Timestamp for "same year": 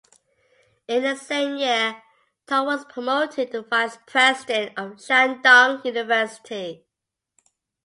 1.15-2.01